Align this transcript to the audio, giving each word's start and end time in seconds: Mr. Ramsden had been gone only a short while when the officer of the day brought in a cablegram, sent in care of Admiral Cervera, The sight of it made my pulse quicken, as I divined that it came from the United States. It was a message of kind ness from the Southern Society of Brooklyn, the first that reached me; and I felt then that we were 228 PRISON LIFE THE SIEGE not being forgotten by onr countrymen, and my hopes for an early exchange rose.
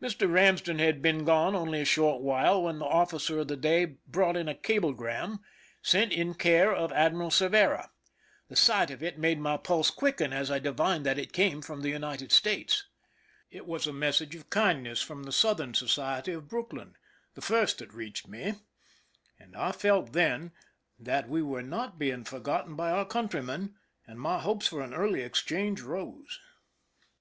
Mr. 0.00 0.32
Ramsden 0.32 0.78
had 0.78 1.02
been 1.02 1.24
gone 1.24 1.56
only 1.56 1.80
a 1.80 1.84
short 1.84 2.22
while 2.22 2.62
when 2.62 2.78
the 2.78 2.84
officer 2.84 3.40
of 3.40 3.48
the 3.48 3.56
day 3.56 3.84
brought 4.06 4.36
in 4.36 4.46
a 4.48 4.54
cablegram, 4.54 5.40
sent 5.82 6.12
in 6.12 6.34
care 6.34 6.72
of 6.72 6.92
Admiral 6.92 7.32
Cervera, 7.32 7.90
The 8.46 8.54
sight 8.54 8.92
of 8.92 9.02
it 9.02 9.18
made 9.18 9.40
my 9.40 9.56
pulse 9.56 9.90
quicken, 9.90 10.32
as 10.32 10.48
I 10.48 10.60
divined 10.60 11.04
that 11.06 11.18
it 11.18 11.32
came 11.32 11.60
from 11.60 11.80
the 11.80 11.88
United 11.88 12.30
States. 12.30 12.84
It 13.50 13.66
was 13.66 13.88
a 13.88 13.92
message 13.92 14.36
of 14.36 14.48
kind 14.48 14.84
ness 14.84 15.02
from 15.02 15.24
the 15.24 15.32
Southern 15.32 15.74
Society 15.74 16.30
of 16.30 16.46
Brooklyn, 16.46 16.94
the 17.34 17.42
first 17.42 17.78
that 17.78 17.92
reached 17.92 18.28
me; 18.28 18.54
and 19.40 19.56
I 19.56 19.72
felt 19.72 20.12
then 20.12 20.52
that 21.00 21.28
we 21.28 21.42
were 21.42 21.60
228 21.62 21.68
PRISON 21.68 21.70
LIFE 21.72 21.88
THE 21.88 21.88
SIEGE 21.88 21.90
not 21.90 21.98
being 22.46 22.56
forgotten 22.62 22.76
by 22.76 22.92
onr 22.92 23.10
countrymen, 23.10 23.74
and 24.06 24.20
my 24.20 24.38
hopes 24.38 24.68
for 24.68 24.82
an 24.82 24.94
early 24.94 25.22
exchange 25.22 25.80
rose. 25.80 26.38